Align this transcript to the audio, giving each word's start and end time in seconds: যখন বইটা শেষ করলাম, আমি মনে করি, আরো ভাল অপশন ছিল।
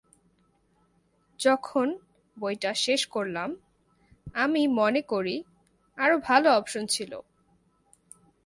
যখন 1.39 1.87
বইটা 2.37 2.73
শেষ 2.73 3.01
করলাম, 3.05 3.49
আমি 4.33 4.61
মনে 4.67 5.01
করি, 5.01 5.35
আরো 5.97 6.15
ভাল 6.17 6.43
অপশন 6.47 6.83
ছিল। 6.85 7.11